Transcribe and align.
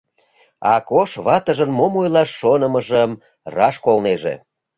—Акош 0.73 1.11
ватыжын 1.25 1.71
мом 1.77 1.93
ойлаш 2.01 2.29
шонымыжым 2.39 3.11
раш 3.55 3.75
колнеже. 3.85 4.35